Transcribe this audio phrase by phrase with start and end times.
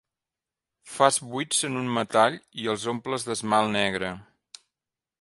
[0.93, 4.15] Fas buits en un metall i els omples d'esmalt negre.